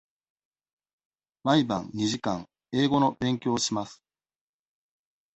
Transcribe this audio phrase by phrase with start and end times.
[1.43, 4.01] 毎晩二時間英語の勉強をします。